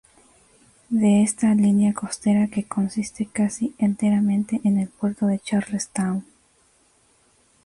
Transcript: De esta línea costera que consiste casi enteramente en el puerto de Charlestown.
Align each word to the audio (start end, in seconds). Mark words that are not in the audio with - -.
De 0.89 1.21
esta 1.21 1.53
línea 1.53 1.93
costera 1.93 2.47
que 2.47 2.63
consiste 2.67 3.27
casi 3.27 3.75
enteramente 3.77 4.59
en 4.63 4.79
el 4.79 4.87
puerto 4.89 5.27
de 5.27 5.37
Charlestown. 5.37 6.25